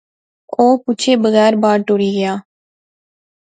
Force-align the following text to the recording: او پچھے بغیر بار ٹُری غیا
او 0.57 0.65
پچھے 0.83 1.13
بغیر 1.23 1.53
بار 1.61 1.77
ٹُری 1.87 2.09
غیا 2.17 2.33